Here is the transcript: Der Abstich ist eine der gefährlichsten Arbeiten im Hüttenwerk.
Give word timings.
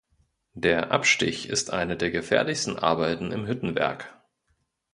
Der 0.55 0.89
Abstich 0.91 1.47
ist 1.47 1.71
eine 1.71 1.95
der 1.95 2.09
gefährlichsten 2.09 2.79
Arbeiten 2.79 3.31
im 3.31 3.45
Hüttenwerk. 3.45 4.11